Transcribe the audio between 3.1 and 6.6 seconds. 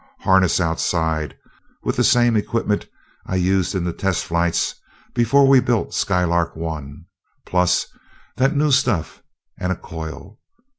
I used in the test flights before we built Skylark